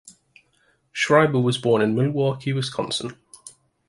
[0.91, 3.19] Schreiber was born in Milwaukee, Wisconsin.